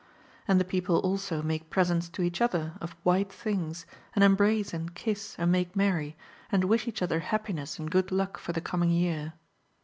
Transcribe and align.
And 0.47 0.59
the 0.59 0.65
people 0.65 0.97
also 1.01 1.43
make 1.43 1.69
presents 1.69 2.09
to 2.09 2.23
each 2.23 2.41
other 2.41 2.73
of 2.81 2.95
white 3.03 3.31
things, 3.31 3.85
and 4.15 4.23
embrace 4.23 4.73
and 4.73 4.91
kiss 4.95 5.35
and 5.37 5.51
make 5.51 5.75
merry, 5.75 6.17
and 6.51 6.63
wish 6.63 6.87
each 6.87 7.03
other 7.03 7.19
happiness 7.19 7.77
and 7.77 7.91
good 7.91 8.11
luck 8.11 8.39
for 8.39 8.51
the 8.51 8.61
coming 8.61 8.89
year. 8.89 9.33